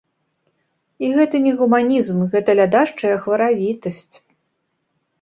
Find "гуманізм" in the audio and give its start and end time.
1.61-2.17